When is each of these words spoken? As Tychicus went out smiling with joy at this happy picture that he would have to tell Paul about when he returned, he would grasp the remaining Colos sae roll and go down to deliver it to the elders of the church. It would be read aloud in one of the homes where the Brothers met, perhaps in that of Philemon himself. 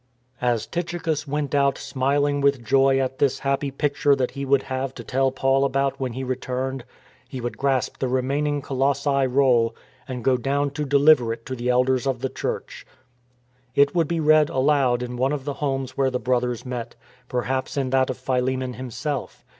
As 0.41 0.65
Tychicus 0.65 1.27
went 1.27 1.53
out 1.53 1.77
smiling 1.77 2.41
with 2.41 2.65
joy 2.65 2.97
at 2.99 3.19
this 3.19 3.37
happy 3.45 3.69
picture 3.69 4.15
that 4.15 4.31
he 4.31 4.45
would 4.45 4.63
have 4.63 4.95
to 4.95 5.03
tell 5.03 5.29
Paul 5.29 5.63
about 5.63 5.99
when 5.99 6.13
he 6.13 6.23
returned, 6.23 6.85
he 7.29 7.39
would 7.39 7.55
grasp 7.59 7.97
the 7.99 8.07
remaining 8.07 8.63
Colos 8.63 9.01
sae 9.01 9.27
roll 9.27 9.75
and 10.07 10.23
go 10.23 10.37
down 10.37 10.71
to 10.71 10.85
deliver 10.85 11.31
it 11.33 11.45
to 11.45 11.55
the 11.55 11.69
elders 11.69 12.07
of 12.07 12.21
the 12.21 12.29
church. 12.29 12.83
It 13.75 13.93
would 13.93 14.07
be 14.07 14.19
read 14.19 14.49
aloud 14.49 15.03
in 15.03 15.17
one 15.17 15.33
of 15.33 15.45
the 15.45 15.53
homes 15.61 15.95
where 15.95 16.09
the 16.09 16.17
Brothers 16.19 16.65
met, 16.65 16.95
perhaps 17.29 17.77
in 17.77 17.91
that 17.91 18.09
of 18.09 18.17
Philemon 18.17 18.73
himself. 18.73 19.45